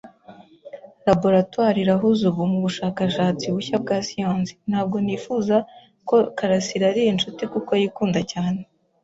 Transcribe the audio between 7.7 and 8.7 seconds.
yikunda cyane.